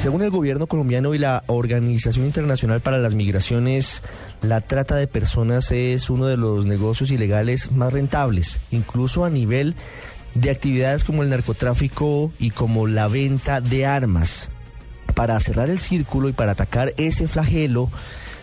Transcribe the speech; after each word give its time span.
Según 0.00 0.22
el 0.22 0.30
gobierno 0.30 0.66
colombiano 0.66 1.14
y 1.14 1.18
la 1.18 1.44
Organización 1.46 2.24
Internacional 2.24 2.80
para 2.80 2.96
las 2.96 3.12
Migraciones, 3.12 4.02
la 4.40 4.62
trata 4.62 4.96
de 4.96 5.06
personas 5.06 5.70
es 5.72 6.08
uno 6.08 6.24
de 6.24 6.38
los 6.38 6.64
negocios 6.64 7.10
ilegales 7.10 7.70
más 7.70 7.92
rentables, 7.92 8.60
incluso 8.70 9.26
a 9.26 9.30
nivel 9.30 9.74
de 10.32 10.50
actividades 10.50 11.04
como 11.04 11.22
el 11.22 11.28
narcotráfico 11.28 12.32
y 12.38 12.50
como 12.50 12.86
la 12.86 13.08
venta 13.08 13.60
de 13.60 13.84
armas. 13.84 14.50
Para 15.14 15.38
cerrar 15.38 15.68
el 15.68 15.78
círculo 15.78 16.30
y 16.30 16.32
para 16.32 16.52
atacar 16.52 16.94
ese 16.96 17.28
flagelo, 17.28 17.90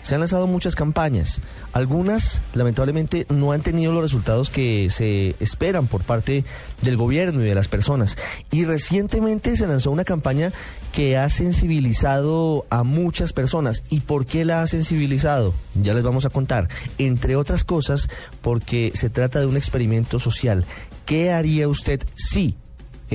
se 0.07 0.15
han 0.15 0.21
lanzado 0.21 0.47
muchas 0.47 0.73
campañas. 0.73 1.41
Algunas, 1.73 2.41
lamentablemente, 2.53 3.25
no 3.27 3.51
han 3.51 3.59
tenido 3.59 3.91
los 3.91 4.01
resultados 4.01 4.49
que 4.49 4.87
se 4.89 5.35
esperan 5.41 5.87
por 5.87 6.03
parte 6.03 6.45
del 6.81 6.95
gobierno 6.95 7.43
y 7.43 7.49
de 7.49 7.55
las 7.55 7.67
personas. 7.67 8.15
Y 8.49 8.63
recientemente 8.63 9.57
se 9.57 9.67
lanzó 9.67 9.91
una 9.91 10.05
campaña 10.05 10.53
que 10.93 11.17
ha 11.17 11.27
sensibilizado 11.27 12.65
a 12.69 12.83
muchas 12.83 13.33
personas. 13.33 13.83
¿Y 13.89 13.99
por 13.99 14.25
qué 14.25 14.45
la 14.45 14.61
ha 14.61 14.67
sensibilizado? 14.67 15.53
Ya 15.75 15.93
les 15.93 16.03
vamos 16.03 16.25
a 16.25 16.29
contar. 16.29 16.69
Entre 16.97 17.35
otras 17.35 17.65
cosas, 17.65 18.07
porque 18.41 18.93
se 18.95 19.09
trata 19.09 19.41
de 19.41 19.45
un 19.47 19.57
experimento 19.57 20.21
social. 20.21 20.63
¿Qué 21.05 21.33
haría 21.33 21.67
usted 21.67 22.01
si 22.15 22.55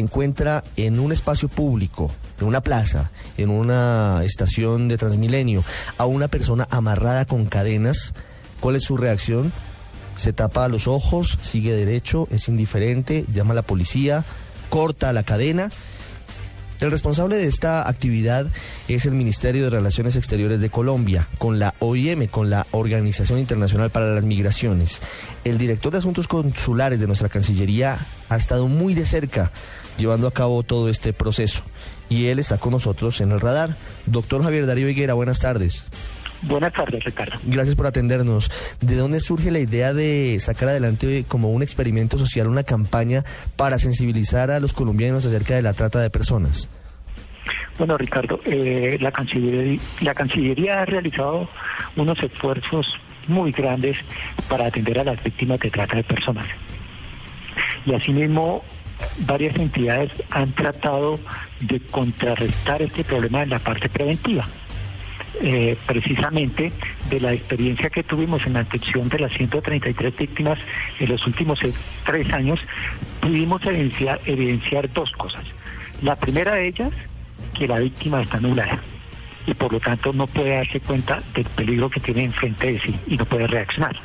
encuentra 0.00 0.64
en 0.76 0.98
un 0.98 1.12
espacio 1.12 1.48
público, 1.48 2.10
en 2.40 2.46
una 2.46 2.60
plaza, 2.60 3.10
en 3.36 3.50
una 3.50 4.22
estación 4.24 4.88
de 4.88 4.98
Transmilenio, 4.98 5.64
a 5.98 6.06
una 6.06 6.28
persona 6.28 6.66
amarrada 6.70 7.24
con 7.24 7.46
cadenas, 7.46 8.14
¿cuál 8.60 8.76
es 8.76 8.84
su 8.84 8.96
reacción? 8.96 9.52
Se 10.16 10.32
tapa 10.32 10.68
los 10.68 10.88
ojos, 10.88 11.38
sigue 11.42 11.74
derecho, 11.74 12.28
es 12.30 12.48
indiferente, 12.48 13.24
llama 13.32 13.52
a 13.52 13.56
la 13.56 13.62
policía, 13.62 14.24
corta 14.68 15.12
la 15.12 15.22
cadena. 15.22 15.70
El 16.82 16.90
responsable 16.90 17.36
de 17.36 17.46
esta 17.46 17.88
actividad 17.88 18.48
es 18.88 19.06
el 19.06 19.12
Ministerio 19.12 19.62
de 19.62 19.70
Relaciones 19.70 20.16
Exteriores 20.16 20.60
de 20.60 20.68
Colombia, 20.68 21.28
con 21.38 21.60
la 21.60 21.76
OIM, 21.78 22.26
con 22.26 22.50
la 22.50 22.66
Organización 22.72 23.38
Internacional 23.38 23.90
para 23.90 24.12
las 24.12 24.24
Migraciones. 24.24 25.00
El 25.44 25.58
director 25.58 25.92
de 25.92 25.98
Asuntos 25.98 26.26
Consulares 26.26 26.98
de 26.98 27.06
nuestra 27.06 27.28
Cancillería 27.28 28.04
ha 28.28 28.36
estado 28.36 28.66
muy 28.66 28.94
de 28.94 29.06
cerca 29.06 29.52
llevando 29.96 30.26
a 30.26 30.32
cabo 30.32 30.64
todo 30.64 30.88
este 30.88 31.12
proceso. 31.12 31.62
Y 32.08 32.26
él 32.26 32.40
está 32.40 32.58
con 32.58 32.72
nosotros 32.72 33.20
en 33.20 33.30
el 33.30 33.40
radar. 33.40 33.76
Doctor 34.06 34.42
Javier 34.42 34.66
Darío 34.66 34.88
Higuera, 34.88 35.14
buenas 35.14 35.38
tardes. 35.38 35.84
Buenas 36.42 36.72
tardes, 36.72 37.04
Ricardo. 37.04 37.38
Gracias 37.44 37.76
por 37.76 37.86
atendernos. 37.86 38.50
¿De 38.80 38.96
dónde 38.96 39.20
surge 39.20 39.50
la 39.50 39.60
idea 39.60 39.94
de 39.94 40.38
sacar 40.40 40.68
adelante 40.68 41.24
como 41.28 41.50
un 41.52 41.62
experimento 41.62 42.18
social 42.18 42.48
una 42.48 42.64
campaña 42.64 43.24
para 43.56 43.78
sensibilizar 43.78 44.50
a 44.50 44.58
los 44.58 44.72
colombianos 44.72 45.24
acerca 45.24 45.54
de 45.54 45.62
la 45.62 45.72
trata 45.72 46.00
de 46.00 46.10
personas? 46.10 46.68
Bueno, 47.78 47.96
Ricardo, 47.96 48.40
eh, 48.44 48.98
la, 49.00 49.12
Cancillería, 49.12 49.80
la 50.00 50.14
Cancillería 50.14 50.82
ha 50.82 50.84
realizado 50.84 51.48
unos 51.96 52.22
esfuerzos 52.22 52.86
muy 53.28 53.52
grandes 53.52 53.98
para 54.48 54.66
atender 54.66 54.98
a 54.98 55.04
las 55.04 55.22
víctimas 55.22 55.60
de 55.60 55.70
trata 55.70 55.96
de 55.96 56.04
personas. 56.04 56.46
Y 57.86 57.94
asimismo, 57.94 58.62
varias 59.26 59.56
entidades 59.56 60.10
han 60.30 60.52
tratado 60.52 61.18
de 61.60 61.80
contrarrestar 61.80 62.82
este 62.82 63.04
problema 63.04 63.42
en 63.42 63.50
la 63.50 63.58
parte 63.58 63.88
preventiva. 63.88 64.46
Eh, 65.40 65.76
precisamente 65.86 66.70
de 67.08 67.20
la 67.20 67.32
experiencia 67.32 67.88
que 67.88 68.02
tuvimos 68.02 68.44
en 68.46 68.52
la 68.52 68.60
atención 68.60 69.08
de 69.08 69.18
las 69.18 69.32
133 69.32 70.14
víctimas 70.14 70.58
en 71.00 71.08
los 71.08 71.26
últimos 71.26 71.58
tres 72.04 72.32
años, 72.32 72.60
pudimos 73.20 73.64
evidenciar, 73.64 74.20
evidenciar 74.26 74.92
dos 74.92 75.10
cosas. 75.12 75.44
La 76.02 76.16
primera 76.16 76.54
de 76.54 76.68
ellas, 76.68 76.92
que 77.54 77.66
la 77.66 77.78
víctima 77.78 78.22
está 78.22 78.36
anulada 78.36 78.78
y 79.46 79.54
por 79.54 79.72
lo 79.72 79.80
tanto 79.80 80.12
no 80.12 80.26
puede 80.26 80.54
darse 80.54 80.80
cuenta 80.80 81.22
del 81.34 81.44
peligro 81.44 81.90
que 81.90 82.00
tiene 82.00 82.24
enfrente 82.24 82.72
de 82.72 82.78
sí 82.78 82.94
y 83.06 83.16
no 83.16 83.24
puede 83.24 83.46
reaccionar. 83.46 83.98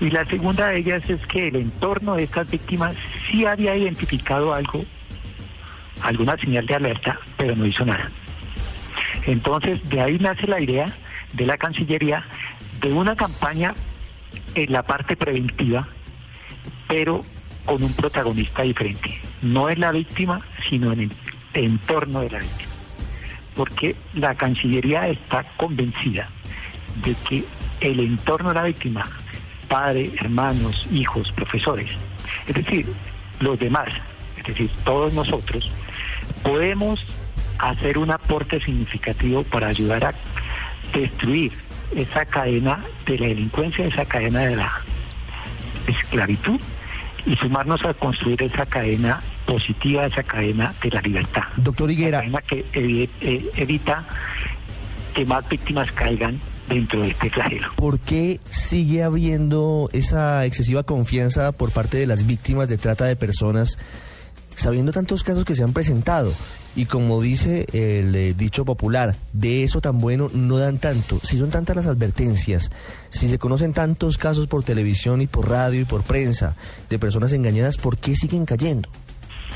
Y 0.00 0.10
la 0.10 0.24
segunda 0.24 0.68
de 0.68 0.78
ellas 0.78 1.08
es 1.08 1.24
que 1.26 1.48
el 1.48 1.56
entorno 1.56 2.16
de 2.16 2.24
estas 2.24 2.50
víctimas 2.50 2.96
sí 3.30 3.44
había 3.44 3.76
identificado 3.76 4.52
algo, 4.52 4.84
alguna 6.02 6.36
señal 6.38 6.66
de 6.66 6.74
alerta, 6.74 7.20
pero 7.36 7.54
no 7.54 7.66
hizo 7.66 7.84
nada. 7.84 8.10
Entonces, 9.26 9.88
de 9.88 10.00
ahí 10.00 10.18
nace 10.18 10.46
la 10.46 10.60
idea 10.60 10.86
de 11.32 11.46
la 11.46 11.56
Cancillería 11.56 12.24
de 12.80 12.92
una 12.92 13.14
campaña 13.16 13.74
en 14.54 14.72
la 14.72 14.82
parte 14.82 15.16
preventiva, 15.16 15.88
pero 16.88 17.20
con 17.64 17.82
un 17.82 17.92
protagonista 17.92 18.62
diferente. 18.62 19.20
No 19.40 19.68
es 19.68 19.78
la 19.78 19.92
víctima, 19.92 20.40
sino 20.68 20.92
en 20.92 21.00
el 21.00 21.10
entorno 21.54 22.20
de 22.20 22.30
la 22.30 22.38
víctima. 22.38 22.70
Porque 23.54 23.96
la 24.14 24.34
Cancillería 24.34 25.08
está 25.08 25.44
convencida 25.56 26.28
de 27.04 27.14
que 27.28 27.44
el 27.80 28.00
entorno 28.00 28.50
de 28.50 28.54
la 28.54 28.64
víctima, 28.64 29.04
padre, 29.68 30.10
hermanos, 30.20 30.86
hijos, 30.90 31.30
profesores, 31.32 31.90
es 32.46 32.54
decir, 32.54 32.86
los 33.40 33.58
demás, 33.58 33.88
es 34.36 34.44
decir, 34.44 34.70
todos 34.84 35.12
nosotros, 35.12 35.70
podemos 36.42 37.04
hacer 37.62 37.96
un 37.96 38.10
aporte 38.10 38.60
significativo 38.60 39.44
para 39.44 39.68
ayudar 39.68 40.04
a 40.04 40.14
destruir 40.92 41.52
esa 41.94 42.24
cadena 42.24 42.84
de 43.06 43.18
la 43.18 43.28
delincuencia, 43.28 43.86
esa 43.86 44.04
cadena 44.04 44.40
de 44.40 44.56
la 44.56 44.72
esclavitud 45.86 46.60
y 47.24 47.36
sumarnos 47.36 47.84
a 47.84 47.94
construir 47.94 48.42
esa 48.42 48.66
cadena 48.66 49.20
positiva, 49.46 50.06
esa 50.06 50.24
cadena 50.24 50.74
de 50.82 50.90
la 50.90 51.00
libertad. 51.02 51.42
Doctor 51.56 51.90
Higuera. 51.90 52.18
Cadena 52.20 52.42
que 52.42 52.64
eh, 52.74 53.50
evita 53.56 54.04
que 55.14 55.24
más 55.24 55.48
víctimas 55.48 55.92
caigan 55.92 56.40
dentro 56.68 57.02
de 57.02 57.10
este 57.10 57.30
flagelo. 57.30 57.68
¿Por 57.76 58.00
qué 58.00 58.40
sigue 58.50 59.04
habiendo 59.04 59.88
esa 59.92 60.44
excesiva 60.46 60.82
confianza 60.82 61.52
por 61.52 61.70
parte 61.70 61.96
de 61.96 62.06
las 62.06 62.26
víctimas 62.26 62.68
de 62.68 62.78
trata 62.78 63.04
de 63.04 63.14
personas, 63.14 63.78
sabiendo 64.56 64.90
tantos 64.90 65.22
casos 65.22 65.44
que 65.44 65.54
se 65.54 65.62
han 65.62 65.72
presentado? 65.72 66.32
Y 66.74 66.86
como 66.86 67.20
dice 67.20 67.66
el 67.72 68.14
eh, 68.14 68.34
dicho 68.34 68.64
popular, 68.64 69.14
de 69.32 69.62
eso 69.62 69.80
tan 69.80 69.98
bueno 69.98 70.30
no 70.32 70.56
dan 70.56 70.78
tanto. 70.78 71.20
Si 71.22 71.36
son 71.36 71.50
tantas 71.50 71.76
las 71.76 71.86
advertencias, 71.86 72.70
si 73.10 73.28
se 73.28 73.38
conocen 73.38 73.74
tantos 73.74 74.16
casos 74.16 74.46
por 74.46 74.64
televisión 74.64 75.20
y 75.20 75.26
por 75.26 75.50
radio 75.50 75.82
y 75.82 75.84
por 75.84 76.02
prensa 76.02 76.56
de 76.88 76.98
personas 76.98 77.32
engañadas, 77.32 77.76
¿por 77.76 77.98
qué 77.98 78.14
siguen 78.14 78.46
cayendo? 78.46 78.88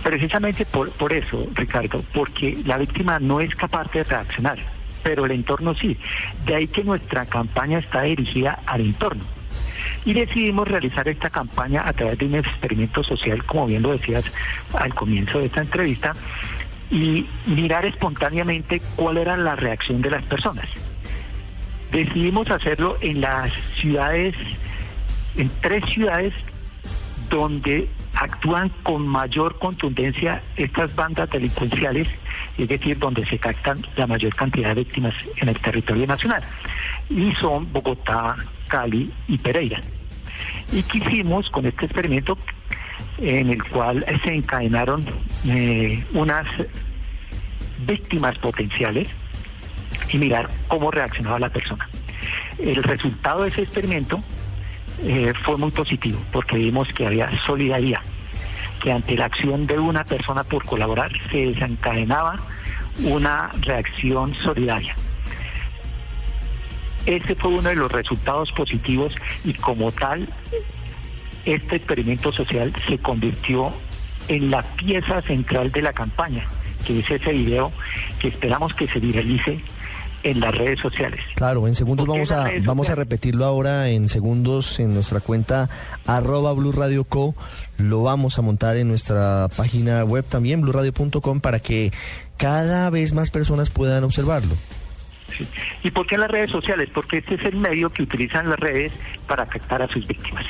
Precisamente 0.02 0.66
por, 0.66 0.90
por 0.90 1.12
eso, 1.12 1.46
Ricardo, 1.54 2.04
porque 2.12 2.58
la 2.66 2.76
víctima 2.76 3.18
no 3.18 3.40
es 3.40 3.54
capaz 3.54 3.90
de 3.92 4.04
reaccionar, 4.04 4.58
pero 5.02 5.24
el 5.24 5.32
entorno 5.32 5.74
sí. 5.74 5.96
De 6.44 6.54
ahí 6.54 6.68
que 6.68 6.84
nuestra 6.84 7.24
campaña 7.24 7.78
está 7.78 8.02
dirigida 8.02 8.60
al 8.66 8.82
entorno. 8.82 9.24
Y 10.04 10.12
decidimos 10.12 10.68
realizar 10.68 11.08
esta 11.08 11.30
campaña 11.30 11.82
a 11.86 11.92
través 11.92 12.18
de 12.18 12.26
un 12.26 12.36
experimento 12.36 13.02
social, 13.02 13.42
como 13.44 13.66
bien 13.66 13.82
lo 13.82 13.92
decías 13.92 14.24
al 14.74 14.94
comienzo 14.94 15.38
de 15.38 15.46
esta 15.46 15.62
entrevista, 15.62 16.14
y 16.90 17.26
mirar 17.46 17.84
espontáneamente 17.84 18.80
cuál 18.94 19.18
era 19.18 19.36
la 19.36 19.56
reacción 19.56 20.02
de 20.02 20.10
las 20.10 20.24
personas. 20.24 20.66
Decidimos 21.90 22.50
hacerlo 22.50 22.96
en 23.00 23.20
las 23.20 23.52
ciudades, 23.76 24.34
en 25.36 25.50
tres 25.60 25.84
ciudades 25.86 26.34
donde 27.30 27.88
actúan 28.14 28.70
con 28.82 29.06
mayor 29.06 29.58
contundencia 29.58 30.42
estas 30.56 30.94
bandas 30.94 31.28
delincuenciales, 31.30 32.08
es 32.56 32.68
decir, 32.68 32.98
donde 32.98 33.26
se 33.26 33.38
captan 33.38 33.78
la 33.96 34.06
mayor 34.06 34.34
cantidad 34.34 34.70
de 34.70 34.82
víctimas 34.82 35.14
en 35.36 35.48
el 35.48 35.58
territorio 35.58 36.06
nacional. 36.06 36.42
Y 37.10 37.34
son 37.34 37.70
Bogotá, 37.72 38.36
Cali 38.68 39.12
y 39.28 39.38
Pereira. 39.38 39.80
Y 40.72 40.82
quisimos 40.82 41.50
con 41.50 41.66
este 41.66 41.84
experimento 41.84 42.36
en 43.18 43.50
el 43.50 43.62
cual 43.64 44.04
se 44.24 44.34
encadenaron 44.34 45.04
eh, 45.46 46.04
unas 46.12 46.46
víctimas 47.86 48.38
potenciales 48.38 49.08
y 50.10 50.18
mirar 50.18 50.48
cómo 50.68 50.90
reaccionaba 50.90 51.38
la 51.38 51.48
persona. 51.48 51.88
El 52.58 52.82
resultado 52.82 53.42
de 53.42 53.48
ese 53.48 53.62
experimento 53.62 54.22
eh, 55.02 55.32
fue 55.44 55.56
muy 55.56 55.70
positivo 55.70 56.18
porque 56.32 56.56
vimos 56.56 56.88
que 56.94 57.06
había 57.06 57.30
solidaridad, 57.44 58.00
que 58.82 58.92
ante 58.92 59.16
la 59.16 59.26
acción 59.26 59.66
de 59.66 59.78
una 59.78 60.04
persona 60.04 60.44
por 60.44 60.64
colaborar 60.64 61.10
se 61.30 61.38
desencadenaba 61.38 62.36
una 63.04 63.50
reacción 63.60 64.34
solidaria. 64.36 64.96
Ese 67.04 67.36
fue 67.36 67.50
uno 67.50 67.68
de 67.68 67.76
los 67.76 67.92
resultados 67.92 68.50
positivos 68.52 69.14
y 69.44 69.54
como 69.54 69.92
tal, 69.92 70.28
este 71.46 71.76
experimento 71.76 72.32
social 72.32 72.72
se 72.86 72.98
convirtió 72.98 73.72
en 74.28 74.50
la 74.50 74.62
pieza 74.62 75.22
central 75.22 75.72
de 75.72 75.82
la 75.82 75.92
campaña, 75.92 76.44
que 76.84 76.98
es 76.98 77.10
ese 77.10 77.32
video 77.32 77.72
que 78.18 78.28
esperamos 78.28 78.74
que 78.74 78.88
se 78.88 78.98
viralice 78.98 79.60
en 80.22 80.40
las 80.40 80.54
redes 80.56 80.80
sociales. 80.80 81.20
Claro, 81.36 81.68
en 81.68 81.74
segundos 81.76 82.06
vamos 82.06 82.32
a 82.32 82.50
vamos 82.64 82.90
a 82.90 82.96
repetirlo 82.96 83.44
ahora 83.44 83.90
en 83.90 84.08
segundos 84.08 84.80
en 84.80 84.92
nuestra 84.92 85.20
cuenta 85.20 85.70
arroba 86.04 86.52
Blue 86.52 86.72
Radio 86.72 87.04
Co. 87.04 87.34
Lo 87.78 88.02
vamos 88.02 88.38
a 88.38 88.42
montar 88.42 88.76
en 88.76 88.88
nuestra 88.88 89.48
página 89.56 90.02
web 90.04 90.24
también, 90.24 90.62
bluradio.com, 90.62 91.40
para 91.40 91.60
que 91.60 91.92
cada 92.36 92.90
vez 92.90 93.12
más 93.12 93.30
personas 93.30 93.70
puedan 93.70 94.02
observarlo. 94.02 94.56
¿Y 95.82 95.90
por 95.90 96.06
qué 96.06 96.18
las 96.18 96.30
redes 96.30 96.50
sociales? 96.50 96.88
Porque 96.92 97.18
este 97.18 97.34
es 97.34 97.44
el 97.44 97.56
medio 97.56 97.90
que 97.90 98.02
utilizan 98.02 98.48
las 98.48 98.58
redes 98.58 98.92
para 99.28 99.46
captar 99.46 99.82
a 99.82 99.88
sus 99.88 100.06
víctimas. 100.06 100.46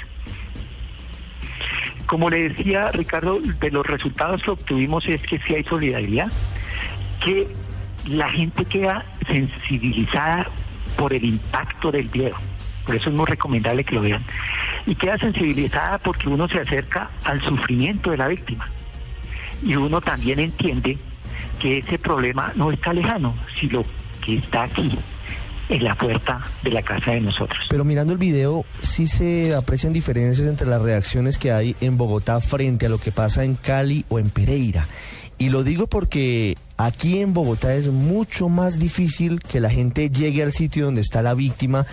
Como 2.06 2.31
le 2.31 2.49
decía 2.49 2.91
Ricardo, 2.93 3.41
de 3.41 3.70
los 3.70 3.87
resultados 3.87 4.43
que 4.43 4.50
obtuvimos 4.50 5.06
es 5.06 5.23
que 5.23 5.38
si 5.41 5.55
hay 5.55 5.64
solidaridad, 5.64 6.29
que 7.25 7.49
la 8.08 8.31
gente 8.31 8.64
queda 8.64 9.05
sensibilizada 9.26 10.49
por 10.97 11.12
el 11.12 11.25
impacto 11.25 11.91
del 11.91 12.08
video. 12.08 12.37
Por 12.85 12.94
eso 12.94 13.11
es 13.11 13.17
muy 13.17 13.26
recomendable 13.26 13.85
que 13.85 13.97
lo 13.97 14.00
vean. 14.00 14.25
Y 14.87 14.94
queda 14.94 15.19
sensibilizada 15.19 15.99
porque 15.99 16.29
uno 16.29 16.49
se 16.49 16.61
acerca 16.61 17.11
al 17.25 17.41
sufrimiento 17.41 18.11
de 18.11 18.17
la 18.17 18.29
víctima. 18.29 18.69
Y 19.64 19.75
uno 19.75 20.00
también 20.00 20.38
entiende 20.38 20.97
que 21.59 21.79
ese 21.79 21.99
problema 21.99 22.52
no 22.55 22.70
está 22.70 22.93
lejano, 22.93 23.35
sino 23.59 23.82
que 24.25 24.37
está 24.37 24.64
aquí, 24.64 24.97
en 25.68 25.84
la 25.84 25.94
puerta 25.94 26.42
de 26.62 26.70
la 26.70 26.82
casa 26.82 27.12
de 27.12 27.20
nosotros. 27.20 27.58
Pero 27.68 27.84
mirando 27.84 28.12
el 28.12 28.18
video, 28.18 28.64
sí 28.80 29.06
se 29.06 29.54
aprecian 29.54 29.92
diferencias 29.92 30.46
entre 30.48 30.66
las 30.66 30.82
reacciones 30.82 31.38
que 31.38 31.52
hay 31.52 31.76
en 31.80 31.96
Bogotá 31.96 32.40
frente 32.40 32.86
a 32.86 32.88
lo 32.88 32.98
que 32.98 33.12
pasa 33.12 33.44
en 33.44 33.54
Cali 33.54 34.04
o 34.08 34.18
en 34.18 34.30
Pereira. 34.30 34.86
Y 35.38 35.50
lo 35.50 35.64
digo 35.64 35.86
porque 35.86 36.56
aquí 36.78 37.18
en 37.18 37.34
Bogotá 37.34 37.74
es 37.74 37.90
mucho 37.90 38.48
más 38.48 38.78
difícil 38.78 39.40
que 39.40 39.60
la 39.60 39.68
gente 39.68 40.08
llegue 40.08 40.42
al 40.42 40.52
sitio 40.52 40.86
donde 40.86 41.02
está 41.02 41.20
la 41.20 41.34
víctima, 41.34 41.84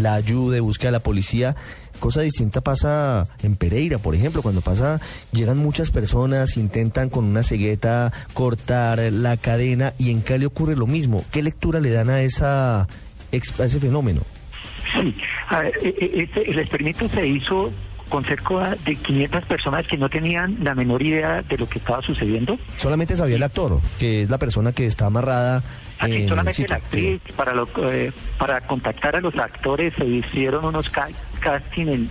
la 0.00 0.14
ayude, 0.14 0.60
busque 0.60 0.88
a 0.88 0.90
la 0.90 1.00
policía. 1.00 1.56
Cosa 2.00 2.22
distinta 2.22 2.60
pasa 2.60 3.26
en 3.42 3.56
Pereira, 3.56 3.98
por 3.98 4.14
ejemplo, 4.14 4.42
cuando 4.42 4.60
pasa, 4.60 5.00
llegan 5.32 5.58
muchas 5.58 5.90
personas, 5.90 6.56
intentan 6.56 7.10
con 7.10 7.24
una 7.24 7.42
cegueta 7.42 8.12
cortar 8.34 8.98
la 9.12 9.36
cadena 9.36 9.94
y 9.98 10.10
en 10.10 10.20
Cali 10.20 10.46
ocurre 10.46 10.76
lo 10.76 10.86
mismo. 10.86 11.24
¿Qué 11.30 11.42
lectura 11.42 11.80
le 11.80 11.90
dan 11.90 12.10
a, 12.10 12.22
esa, 12.22 12.86
a 13.58 13.64
ese 13.64 13.80
fenómeno? 13.80 14.22
Sí, 14.94 15.14
e, 15.82 15.88
e, 15.88 16.22
este, 16.22 16.50
el 16.50 16.58
experimento 16.58 17.08
se 17.08 17.26
hizo 17.26 17.72
con 18.08 18.24
cerca 18.24 18.76
de 18.84 18.94
500 18.94 19.44
personas 19.46 19.86
que 19.86 19.96
no 19.96 20.08
tenían 20.08 20.58
la 20.62 20.74
menor 20.74 21.02
idea 21.02 21.42
de 21.42 21.58
lo 21.58 21.68
que 21.68 21.78
estaba 21.78 22.02
sucediendo. 22.02 22.58
Solamente 22.76 23.16
sabía 23.16 23.36
el 23.36 23.42
actor, 23.42 23.80
que 23.98 24.22
es 24.22 24.30
la 24.30 24.38
persona 24.38 24.72
que 24.72 24.86
está 24.86 25.06
amarrada. 25.06 25.62
Aquí 25.98 26.28
solamente 26.28 26.68
la 26.68 26.76
actriz, 26.76 27.20
para, 27.34 27.52
eh, 27.90 28.12
para 28.38 28.60
contactar 28.60 29.16
a 29.16 29.20
los 29.20 29.34
actores 29.36 29.94
se 29.94 30.04
hicieron 30.04 30.66
unos 30.66 30.90
casting 31.40 31.86
en 31.86 32.10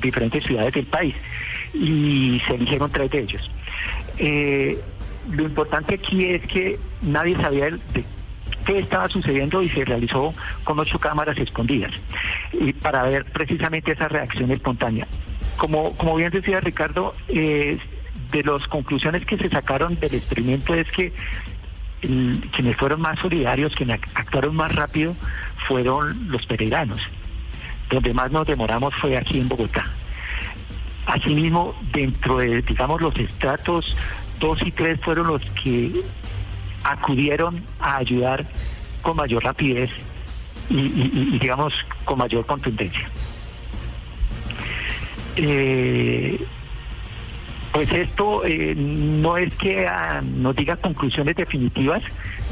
diferentes 0.00 0.42
ciudades 0.44 0.72
del 0.72 0.86
país 0.86 1.14
y 1.74 2.40
se 2.46 2.54
eligieron 2.54 2.90
tres 2.90 3.10
de 3.10 3.20
ellos. 3.20 3.50
Eh, 4.18 4.78
lo 5.30 5.44
importante 5.44 5.94
aquí 5.94 6.24
es 6.24 6.42
que 6.48 6.78
nadie 7.02 7.36
sabía 7.36 7.66
de 7.66 8.04
qué 8.68 8.80
estaba 8.80 9.08
sucediendo 9.08 9.62
y 9.62 9.70
se 9.70 9.82
realizó 9.82 10.34
con 10.62 10.78
ocho 10.78 10.98
cámaras 10.98 11.38
escondidas 11.38 11.90
y 12.52 12.74
para 12.74 13.02
ver 13.04 13.24
precisamente 13.24 13.92
esa 13.92 14.08
reacción 14.08 14.50
espontánea. 14.50 15.06
Como, 15.56 15.94
como 15.94 16.16
bien 16.16 16.30
decía 16.30 16.60
Ricardo, 16.60 17.14
eh, 17.28 17.78
de 18.30 18.42
las 18.42 18.68
conclusiones 18.68 19.24
que 19.24 19.38
se 19.38 19.48
sacaron 19.48 19.98
del 19.98 20.14
experimento 20.14 20.74
es 20.74 20.86
que 20.92 21.14
quienes 22.00 22.76
fueron 22.76 23.00
más 23.00 23.18
solidarios, 23.20 23.74
quienes 23.74 24.00
actuaron 24.14 24.54
más 24.54 24.74
rápido, 24.74 25.16
fueron 25.66 26.30
los 26.30 26.44
pereiranos. 26.44 27.00
Donde 27.88 28.12
más 28.12 28.30
nos 28.30 28.46
demoramos 28.46 28.94
fue 28.96 29.16
aquí 29.16 29.40
en 29.40 29.48
Bogotá. 29.48 29.86
Asimismo, 31.06 31.74
dentro 31.90 32.36
de, 32.36 32.60
digamos, 32.60 33.00
los 33.00 33.16
estratos 33.16 33.96
2 34.40 34.62
y 34.66 34.72
3 34.72 35.00
fueron 35.00 35.28
los 35.28 35.42
que 35.62 35.90
acudieron 36.92 37.62
a 37.80 37.96
ayudar 37.98 38.46
con 39.02 39.16
mayor 39.16 39.44
rapidez 39.44 39.90
y, 40.70 41.38
digamos, 41.38 41.72
con 42.04 42.18
mayor 42.18 42.44
contundencia. 42.46 43.08
Eh, 45.36 46.44
pues 47.72 47.92
esto 47.92 48.44
eh, 48.44 48.74
no 48.76 49.36
es 49.36 49.54
que 49.54 49.86
ah, 49.86 50.20
nos 50.22 50.56
diga 50.56 50.76
conclusiones 50.76 51.36
definitivas, 51.36 52.02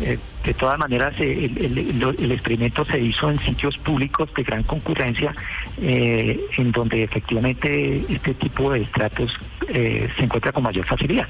eh, 0.00 0.18
de 0.44 0.54
todas 0.54 0.78
maneras 0.78 1.14
el, 1.18 2.30
experimento 2.30 2.84
se 2.84 3.00
hizo 3.00 3.30
en 3.30 3.38
sitios 3.38 3.76
públicos 3.78 4.32
de 4.36 4.42
gran 4.44 4.62
concurrencia, 4.62 5.34
en 5.78 6.70
donde 6.70 7.02
efectivamente 7.02 8.04
este 8.08 8.34
tipo 8.34 8.70
de 8.70 8.82
estratos 8.82 9.36
se 9.68 10.22
encuentra 10.22 10.52
con 10.52 10.62
mayor 10.62 10.86
facilidad. 10.86 11.26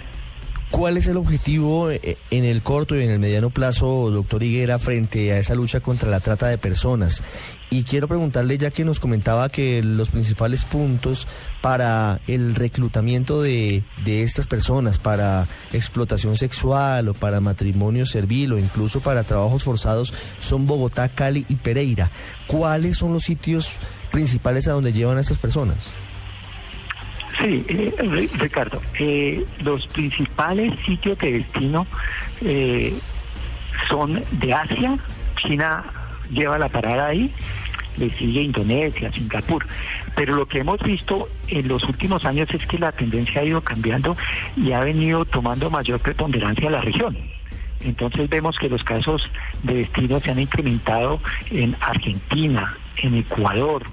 ¿Cuál 0.71 0.97
es 0.97 1.07
el 1.07 1.17
objetivo 1.17 1.91
eh, 1.91 2.19
en 2.31 2.45
el 2.45 2.61
corto 2.61 2.97
y 2.97 3.05
en 3.05 3.11
el 3.11 3.21
mediano 3.21 3.51
plazo, 3.51 4.11
doctor 4.11 4.43
Higuera, 4.43 4.81
frente 4.81 5.33
a 5.33 5.39
esa 5.39 5.55
lucha 5.55 5.79
contra 5.81 6.11
la 6.11 6.19
trata 6.19 6.49
de 6.49 6.59
personas? 6.59 7.23
Y 7.71 7.85
quiero 7.85 8.09
preguntarle, 8.09 8.59
ya 8.59 8.73
que 8.73 8.85
nos 8.85 8.99
comentaba 8.99 9.49
que 9.49 9.83
los 9.83 10.11
principales 10.11 10.65
puntos 10.65 11.29
para 11.61 12.21
el 12.27 12.57
reclutamiento 12.57 13.43
de, 13.43 13.85
de 14.05 14.23
estas 14.25 14.49
personas, 14.49 14.99
para 14.99 15.47
explotación 15.73 16.37
sexual 16.37 17.09
o 17.09 17.15
para 17.15 17.41
matrimonio 17.41 18.05
servil 18.05 18.53
o 18.53 18.59
incluso 18.59 19.01
para 19.01 19.25
trabajos 19.25 19.62
forzados, 19.62 20.12
son 20.41 20.67
Bogotá, 20.67 21.09
Cali 21.09 21.47
y 21.49 21.57
Pereira. 21.57 22.11
¿Cuáles 22.49 22.99
son 22.99 23.12
los 23.12 23.23
sitios 23.23 23.71
principales 24.11 24.67
a 24.67 24.73
donde 24.73 24.93
llevan 24.93 25.19
a 25.19 25.21
estas 25.21 25.39
personas? 25.39 25.93
Sí, 27.38 27.65
eh, 27.69 28.29
Ricardo, 28.38 28.81
eh, 28.99 29.44
los 29.62 29.87
principales 29.88 30.79
sitios 30.87 31.19
de 31.19 31.33
destino 31.33 31.87
eh, 32.41 32.94
son 33.88 34.23
de 34.31 34.55
Asia, 34.55 34.97
China 35.37 35.85
lleva 36.31 36.59
la 36.59 36.69
parada 36.69 37.09
ahí, 37.09 37.31
le 37.99 38.11
sigue 38.11 38.40
Indonesia, 38.40 39.12
Singapur, 39.12 39.66
pero 40.14 40.35
lo 40.35 40.47
que 40.47 40.61
hemos 40.61 40.81
visto 40.81 41.28
en 41.49 41.69
los 41.69 41.85
últimos 41.85 42.25
años 42.25 42.49
es 42.55 42.66
que 42.66 42.78
la 42.78 42.93
tendencia 42.93 43.43
ha 43.43 43.45
ido 43.45 43.61
cambiando 43.61 44.16
y 44.57 44.73
ha 44.73 44.81
venido 44.81 45.25
tomando 45.26 45.69
mayor 45.69 46.00
preponderancia 46.00 46.69
a 46.69 46.73
la 46.73 46.81
región. 46.81 47.19
Entonces 47.81 48.31
vemos 48.31 48.59
que 48.59 48.71
los 48.71 48.83
casos 48.83 49.31
de 49.62 49.75
destino 49.75 50.21
se 50.21 50.31
han 50.31 50.40
incrementado 50.40 51.21
en 51.50 51.76
Argentina, 51.81 52.78
en 52.97 53.16
Ecuador, 53.16 53.85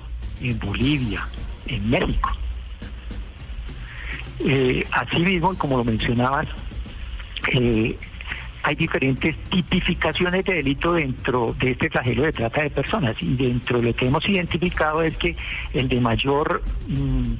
en 0.42 0.58
Bolivia, 0.60 1.28
en 1.68 1.90
México. 1.90 2.30
Eh, 4.40 4.86
asimismo, 4.92 5.56
como 5.56 5.78
lo 5.78 5.84
mencionabas, 5.84 6.48
eh, 7.52 7.98
hay 8.64 8.76
diferentes 8.76 9.36
tipificaciones 9.50 10.46
de 10.46 10.54
delito 10.54 10.94
dentro 10.94 11.54
de 11.60 11.72
este 11.72 11.90
flagelo 11.90 12.24
de 12.24 12.32
trata 12.32 12.64
de 12.64 12.70
personas 12.70 13.16
y 13.20 13.36
dentro 13.36 13.80
de 13.80 13.88
lo 13.88 13.96
que 13.96 14.08
hemos 14.08 14.28
identificado 14.28 15.04
es 15.04 15.16
que 15.18 15.36
el 15.74 15.90
de 15.90 16.00
mayor 16.00 16.64
mm, 16.88 17.34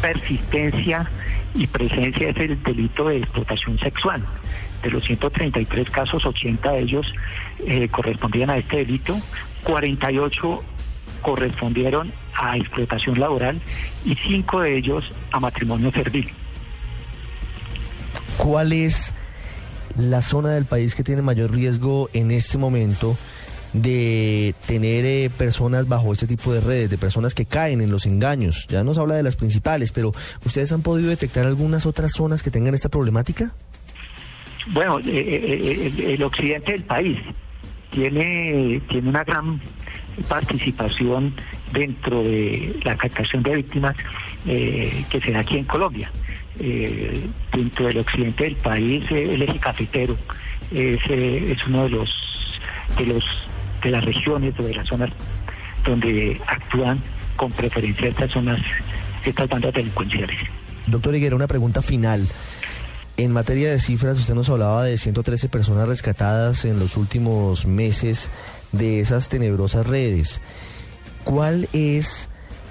persistencia 0.00 1.08
y 1.54 1.66
presencia 1.68 2.30
es 2.30 2.36
el 2.36 2.62
delito 2.62 3.08
de 3.08 3.18
explotación 3.18 3.78
sexual. 3.78 4.22
De 4.82 4.90
los 4.90 5.04
133 5.04 5.90
casos, 5.90 6.26
80 6.26 6.72
de 6.72 6.80
ellos 6.80 7.14
eh, 7.64 7.88
correspondían 7.88 8.50
a 8.50 8.56
este 8.56 8.78
delito, 8.78 9.16
48 9.62 10.64
correspondieron 11.22 12.12
a 12.34 12.56
explotación 12.56 13.18
laboral 13.18 13.60
y 14.04 14.14
cinco 14.14 14.60
de 14.60 14.76
ellos 14.76 15.04
a 15.30 15.40
matrimonio 15.40 15.90
servil. 15.92 16.28
¿Cuál 18.36 18.72
es 18.72 19.14
la 19.96 20.22
zona 20.22 20.50
del 20.50 20.64
país 20.64 20.94
que 20.94 21.04
tiene 21.04 21.22
mayor 21.22 21.52
riesgo 21.52 22.08
en 22.12 22.30
este 22.30 22.58
momento 22.58 23.16
de 23.72 24.54
tener 24.66 25.04
eh, 25.06 25.30
personas 25.30 25.88
bajo 25.88 26.12
este 26.12 26.26
tipo 26.26 26.52
de 26.52 26.60
redes, 26.60 26.90
de 26.90 26.98
personas 26.98 27.34
que 27.34 27.46
caen 27.46 27.80
en 27.80 27.90
los 27.90 28.06
engaños? 28.06 28.66
Ya 28.68 28.84
nos 28.84 28.98
habla 28.98 29.14
de 29.14 29.22
las 29.22 29.36
principales, 29.36 29.92
pero 29.92 30.12
¿ustedes 30.44 30.72
han 30.72 30.82
podido 30.82 31.10
detectar 31.10 31.46
algunas 31.46 31.86
otras 31.86 32.12
zonas 32.12 32.42
que 32.42 32.50
tengan 32.50 32.74
esta 32.74 32.88
problemática? 32.88 33.54
Bueno, 34.68 34.98
eh, 35.00 35.02
eh, 35.06 36.14
el, 36.14 36.22
occidente 36.22 36.72
del 36.72 36.82
país 36.82 37.18
tiene, 37.90 38.80
tiene 38.88 39.08
una 39.08 39.24
gran 39.24 39.60
participación 40.28 41.34
dentro 41.72 42.22
de 42.22 42.76
la 42.84 42.96
captación 42.96 43.42
de 43.42 43.56
víctimas 43.56 43.96
eh, 44.46 45.04
que 45.10 45.20
se 45.20 45.32
da 45.32 45.40
aquí 45.40 45.58
en 45.58 45.64
Colombia. 45.64 46.10
eh, 46.60 47.26
dentro 47.52 47.86
del 47.86 47.98
occidente 47.98 48.44
del 48.44 48.56
país, 48.56 49.04
eh, 49.10 49.34
el 49.34 49.42
eje 49.42 49.58
cafetero 49.58 50.16
es, 50.70 51.00
eh, 51.08 51.52
es 51.52 51.66
uno 51.66 51.84
de 51.84 51.90
los 51.90 52.10
de 52.98 53.06
los 53.06 53.24
de 53.82 53.90
las 53.90 54.04
regiones 54.04 54.54
o 54.58 54.62
de 54.62 54.74
las 54.74 54.86
zonas 54.86 55.10
donde 55.84 56.40
actúan 56.46 57.00
con 57.36 57.50
preferencia 57.50 58.08
estas 58.08 58.30
zonas, 58.30 58.60
estas 59.24 59.48
bandas 59.48 59.72
delincuenciales. 59.72 60.38
Doctor 60.86 61.14
Higuera, 61.14 61.34
una 61.34 61.48
pregunta 61.48 61.82
final. 61.82 62.28
En 63.22 63.30
materia 63.30 63.70
de 63.70 63.78
cifras, 63.78 64.18
usted 64.18 64.34
nos 64.34 64.50
hablaba 64.50 64.82
de 64.82 64.98
113 64.98 65.48
personas 65.48 65.86
rescatadas 65.86 66.64
en 66.64 66.80
los 66.80 66.96
últimos 66.96 67.66
meses 67.66 68.30
de 68.72 68.98
esas 68.98 69.28
tenebrosas 69.28 69.86
redes. 69.86 70.40
¿Cuál 71.22 71.68
es 71.72 72.28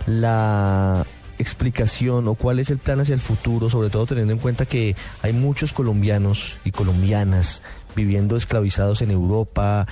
la 0.07 1.05
explicación 1.39 2.27
o 2.27 2.35
cuál 2.35 2.59
es 2.59 2.69
el 2.69 2.79
plan 2.79 2.99
hacia 2.99 3.15
el 3.15 3.21
futuro, 3.21 3.69
sobre 3.69 3.89
todo 3.89 4.05
teniendo 4.07 4.33
en 4.33 4.39
cuenta 4.39 4.65
que 4.65 4.93
hay 5.21 5.31
muchos 5.31 5.71
colombianos 5.71 6.57
y 6.65 6.71
colombianas 6.71 7.61
viviendo 7.95 8.35
esclavizados 8.35 9.01
en 9.01 9.11
Europa, 9.11 9.87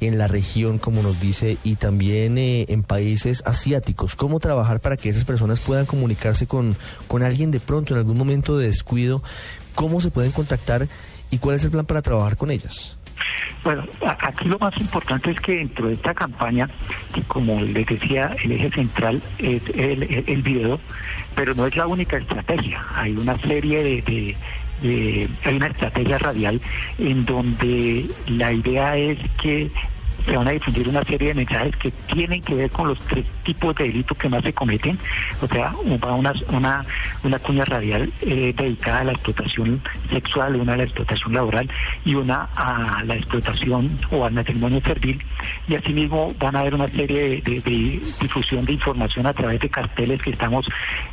en 0.00 0.18
la 0.18 0.28
región, 0.28 0.78
como 0.78 1.02
nos 1.02 1.20
dice, 1.20 1.58
y 1.62 1.76
también 1.76 2.38
eh, 2.38 2.66
en 2.68 2.82
países 2.82 3.42
asiáticos. 3.46 4.16
¿Cómo 4.16 4.40
trabajar 4.40 4.80
para 4.80 4.96
que 4.96 5.10
esas 5.10 5.24
personas 5.24 5.60
puedan 5.60 5.86
comunicarse 5.86 6.46
con, 6.46 6.76
con 7.06 7.22
alguien 7.22 7.50
de 7.50 7.60
pronto, 7.60 7.94
en 7.94 7.98
algún 7.98 8.18
momento 8.18 8.56
de 8.56 8.66
descuido? 8.66 9.22
¿Cómo 9.74 10.00
se 10.00 10.10
pueden 10.10 10.32
contactar 10.32 10.88
y 11.30 11.38
cuál 11.38 11.56
es 11.56 11.64
el 11.64 11.70
plan 11.70 11.86
para 11.86 12.02
trabajar 12.02 12.36
con 12.36 12.50
ellas? 12.50 12.96
Bueno, 13.62 13.84
aquí 14.00 14.48
lo 14.48 14.58
más 14.58 14.74
importante 14.78 15.30
es 15.32 15.40
que 15.40 15.56
dentro 15.56 15.88
de 15.88 15.94
esta 15.94 16.14
campaña, 16.14 16.68
como 17.28 17.60
les 17.60 17.86
decía, 17.86 18.34
el 18.42 18.52
eje 18.52 18.70
central 18.70 19.20
es 19.38 19.62
el, 19.74 20.24
el, 20.26 20.42
video, 20.42 20.80
pero 21.34 21.54
no 21.54 21.66
es 21.66 21.76
la 21.76 21.86
única 21.86 22.16
estrategia. 22.16 22.82
Hay 22.94 23.12
una 23.12 23.36
serie 23.36 23.82
de, 23.82 24.02
de 24.02 24.36
hay 24.82 25.56
una 25.56 25.66
estrategia 25.66 26.18
radial 26.18 26.60
en 26.98 27.24
donde 27.24 28.06
la 28.26 28.52
idea 28.52 28.96
es 28.96 29.18
que 29.42 29.70
se 30.24 30.36
van 30.36 30.48
a 30.48 30.52
difundir 30.52 30.88
una 30.88 31.02
serie 31.04 31.28
de 31.28 31.34
mensajes 31.34 31.76
que 31.76 31.90
tienen 31.90 32.40
que 32.42 32.54
ver 32.54 32.70
con 32.70 32.88
los 32.88 32.98
tres 33.00 33.24
tipos 33.42 33.74
de 33.76 33.84
delitos 33.84 34.16
que 34.18 34.28
más 34.28 34.42
se 34.42 34.52
cometen. 34.52 34.98
O 35.40 35.46
sea, 35.46 35.74
una, 35.84 36.32
una, 36.48 36.84
una 37.22 37.38
cuña 37.38 37.64
radial 37.64 38.12
eh, 38.20 38.52
dedicada 38.56 39.00
a 39.00 39.04
la 39.04 39.12
explotación 39.12 39.82
sexual, 40.10 40.56
una 40.56 40.74
a 40.74 40.76
la 40.76 40.84
explotación 40.84 41.32
laboral 41.32 41.70
y 42.04 42.14
una 42.14 42.48
a 42.54 43.02
la 43.04 43.16
explotación 43.16 43.98
o 44.10 44.24
al 44.24 44.32
matrimonio 44.32 44.80
servil. 44.82 45.22
Y 45.68 45.74
asimismo 45.74 46.34
van 46.38 46.56
a 46.56 46.60
haber 46.60 46.74
una 46.74 46.88
serie 46.88 47.40
de, 47.42 48.00
difusión 48.20 48.64
de 48.64 48.72
información 48.72 49.26
a 49.26 49.32
través 49.32 49.60
de 49.60 49.68
carteles 49.68 50.22
que 50.22 50.30
estamos 50.30 50.66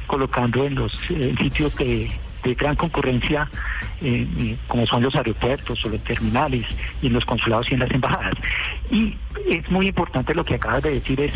colocando 0.05 0.65
en 0.65 0.75
los 0.75 0.91
sitios 1.37 1.75
de 1.75 2.09
de 2.47 2.55
gran 2.55 2.75
concurrencia, 2.75 3.49
eh, 4.01 4.55
como 4.67 4.85
son 4.87 5.03
los 5.03 5.15
aeropuertos 5.15 5.83
o 5.85 5.89
los 5.89 6.01
terminales 6.03 6.65
y 7.01 7.07
en 7.07 7.13
los 7.13 7.25
consulados 7.25 7.69
y 7.69 7.73
en 7.73 7.81
las 7.81 7.91
embajadas. 7.91 8.33
Y 8.89 9.15
es 9.49 9.69
muy 9.69 9.87
importante 9.87 10.33
lo 10.33 10.45
que 10.45 10.55
acabas 10.55 10.83
de 10.83 10.91
decir, 10.91 11.19
es 11.19 11.33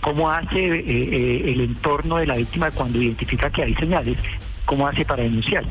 cómo 0.00 0.30
hace 0.30 0.58
eh, 0.58 0.84
eh, 0.86 1.52
el 1.52 1.60
entorno 1.62 2.18
de 2.18 2.26
la 2.26 2.36
víctima 2.36 2.70
cuando 2.70 3.00
identifica 3.00 3.50
que 3.50 3.62
hay 3.62 3.74
señales, 3.74 4.18
cómo 4.66 4.86
hace 4.86 5.04
para 5.04 5.22
denunciar. 5.22 5.64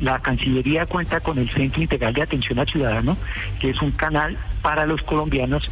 La 0.00 0.18
Cancillería 0.18 0.84
cuenta 0.86 1.20
con 1.20 1.38
el 1.38 1.48
Centro 1.48 1.80
Integral 1.80 2.12
de 2.12 2.22
Atención 2.22 2.58
al 2.58 2.68
Ciudadano, 2.68 3.16
que 3.60 3.70
es 3.70 3.80
un 3.80 3.92
canal 3.92 4.36
para 4.60 4.84
los 4.84 5.02
colombianos 5.02 5.66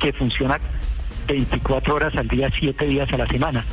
que 0.00 0.12
funciona 0.12 0.58
24 1.28 1.94
horas 1.94 2.16
al 2.16 2.26
día, 2.26 2.50
7 2.52 2.86
días 2.86 3.12
a 3.12 3.18
la 3.18 3.26
semana, 3.26 3.64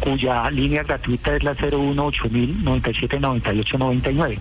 cuya 0.00 0.50
línea 0.50 0.82
gratuita 0.82 1.36
es 1.36 1.44
la 1.44 1.54
018 1.54 2.24
97 2.30 3.20
98 3.20 3.78
99. 3.78 4.38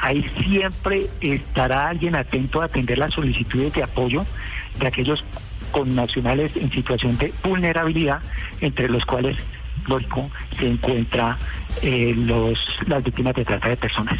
Ahí 0.00 0.28
siempre 0.42 1.06
estará 1.20 1.88
alguien 1.88 2.14
atento 2.16 2.60
a 2.60 2.66
atender 2.66 2.98
las 2.98 3.14
solicitudes 3.14 3.72
de 3.72 3.84
apoyo 3.84 4.26
de 4.78 4.86
aquellos 4.86 5.24
connacionales 5.70 6.56
en 6.56 6.70
situación 6.70 7.16
de 7.18 7.32
vulnerabilidad, 7.42 8.20
entre 8.60 8.88
los 8.88 9.04
cuales, 9.04 9.36
lógico, 9.88 10.30
se 10.58 10.68
encuentra 10.68 11.38
eh, 11.82 12.14
los, 12.16 12.58
las 12.86 13.02
víctimas 13.02 13.34
de 13.34 13.44
trata 13.44 13.68
de 13.68 13.76
personas. 13.76 14.18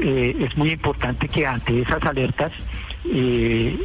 Eh, 0.00 0.36
es 0.40 0.56
muy 0.56 0.70
importante 0.70 1.28
que 1.28 1.46
ante 1.46 1.82
esas 1.82 2.02
alertas 2.04 2.52
eh, 3.04 3.78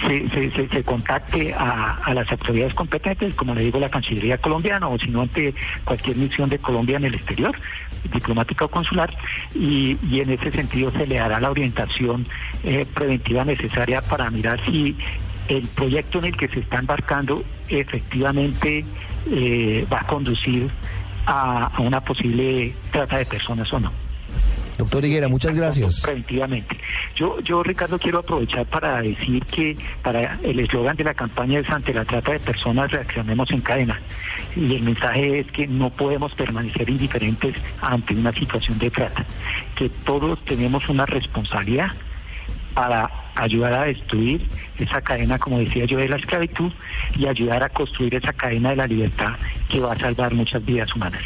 se, 0.00 0.68
se, 0.68 0.82
contacte 0.84 1.54
a, 1.54 2.12
las 2.14 2.30
autoridades 2.30 2.74
competentes, 2.74 3.34
como 3.34 3.54
le 3.54 3.64
digo, 3.64 3.78
la 3.78 3.88
Cancillería 3.88 4.38
colombiana 4.38 4.88
o 4.88 4.98
si 4.98 5.08
no 5.08 5.22
ante 5.22 5.54
cualquier 5.84 6.16
misión 6.16 6.48
de 6.48 6.58
Colombia 6.58 6.96
en 6.96 7.04
el 7.04 7.14
exterior, 7.14 7.56
diplomática 8.12 8.64
o 8.64 8.68
consular, 8.68 9.10
y, 9.54 9.96
en 10.12 10.30
ese 10.30 10.50
sentido 10.50 10.90
se 10.92 11.06
le 11.06 11.16
dará 11.16 11.40
la 11.40 11.50
orientación 11.50 12.26
eh, 12.64 12.86
preventiva 12.94 13.44
necesaria 13.44 14.00
para 14.02 14.30
mirar 14.30 14.60
si 14.64 14.96
el 15.48 15.66
proyecto 15.68 16.18
en 16.18 16.26
el 16.26 16.36
que 16.36 16.48
se 16.48 16.60
está 16.60 16.78
embarcando 16.78 17.42
efectivamente 17.68 18.84
eh, 19.30 19.86
va 19.92 20.00
a 20.00 20.06
conducir 20.06 20.70
a 21.26 21.70
una 21.78 22.00
posible 22.00 22.72
trata 22.90 23.18
de 23.18 23.26
personas 23.26 23.72
o 23.72 23.80
no. 23.80 24.09
Doctor 24.80 25.04
Higuera, 25.04 25.28
muchas 25.28 25.54
gracias. 25.54 26.00
Preventivamente. 26.00 26.74
Yo, 27.14 27.38
yo, 27.40 27.62
Ricardo, 27.62 27.98
quiero 27.98 28.20
aprovechar 28.20 28.64
para 28.64 29.02
decir 29.02 29.44
que 29.44 29.76
para 30.02 30.38
el 30.42 30.58
eslogan 30.58 30.96
de 30.96 31.04
la 31.04 31.12
campaña 31.12 31.58
es 31.58 31.68
ante 31.68 31.92
la 31.92 32.06
trata 32.06 32.32
de 32.32 32.38
personas 32.38 32.90
reaccionemos 32.90 33.50
en 33.50 33.60
cadena. 33.60 34.00
Y 34.56 34.76
el 34.76 34.82
mensaje 34.82 35.40
es 35.40 35.46
que 35.48 35.66
no 35.66 35.90
podemos 35.90 36.32
permanecer 36.34 36.88
indiferentes 36.88 37.56
ante 37.82 38.14
una 38.14 38.32
situación 38.32 38.78
de 38.78 38.90
trata, 38.90 39.26
que 39.76 39.90
todos 39.90 40.42
tenemos 40.46 40.88
una 40.88 41.04
responsabilidad 41.04 41.90
para 42.72 43.10
ayudar 43.34 43.74
a 43.74 43.82
destruir 43.84 44.46
esa 44.78 45.02
cadena, 45.02 45.38
como 45.38 45.58
decía 45.58 45.84
yo, 45.84 45.98
de 45.98 46.08
la 46.08 46.16
esclavitud 46.16 46.72
y 47.18 47.26
ayudar 47.26 47.62
a 47.62 47.68
construir 47.68 48.14
esa 48.14 48.32
cadena 48.32 48.70
de 48.70 48.76
la 48.76 48.86
libertad 48.86 49.34
que 49.68 49.78
va 49.78 49.92
a 49.92 49.98
salvar 49.98 50.32
muchas 50.32 50.64
vidas 50.64 50.94
humanas. 50.96 51.22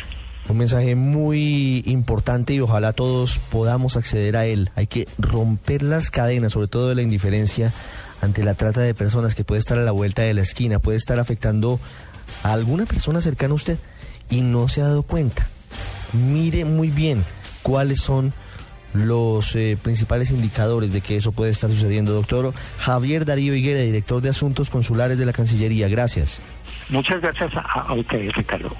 Un 0.48 0.58
mensaje 0.58 0.94
muy 0.94 1.82
importante 1.86 2.52
y 2.52 2.60
ojalá 2.60 2.92
todos 2.92 3.38
podamos 3.50 3.96
acceder 3.96 4.36
a 4.36 4.44
él. 4.44 4.70
Hay 4.76 4.86
que 4.86 5.08
romper 5.18 5.82
las 5.82 6.10
cadenas, 6.10 6.52
sobre 6.52 6.68
todo 6.68 6.88
de 6.90 6.94
la 6.94 7.02
indiferencia 7.02 7.72
ante 8.20 8.44
la 8.44 8.54
trata 8.54 8.80
de 8.80 8.94
personas 8.94 9.34
que 9.34 9.44
puede 9.44 9.58
estar 9.58 9.78
a 9.78 9.82
la 9.82 9.90
vuelta 9.90 10.22
de 10.22 10.34
la 10.34 10.42
esquina, 10.42 10.78
puede 10.78 10.96
estar 10.96 11.18
afectando 11.18 11.80
a 12.42 12.52
alguna 12.52 12.86
persona 12.86 13.20
cercana 13.20 13.52
a 13.52 13.56
usted 13.56 13.78
y 14.30 14.42
no 14.42 14.68
se 14.68 14.82
ha 14.82 14.84
dado 14.84 15.02
cuenta. 15.02 15.46
Mire 16.12 16.64
muy 16.64 16.88
bien 16.88 17.24
cuáles 17.62 18.00
son 18.00 18.32
los 18.92 19.56
eh, 19.56 19.76
principales 19.82 20.30
indicadores 20.30 20.92
de 20.92 21.00
que 21.00 21.16
eso 21.16 21.32
puede 21.32 21.50
estar 21.50 21.68
sucediendo. 21.70 22.12
Doctor 22.12 22.54
Javier 22.78 23.24
Darío 23.24 23.54
Higuera, 23.54 23.80
director 23.80 24.22
de 24.22 24.28
Asuntos 24.28 24.70
Consulares 24.70 25.18
de 25.18 25.26
la 25.26 25.32
Cancillería. 25.32 25.88
Gracias. 25.88 26.40
Muchas 26.90 27.20
gracias 27.20 27.52
a, 27.56 27.60
a 27.60 27.94
usted, 27.94 28.30
Ricardo. 28.32 28.70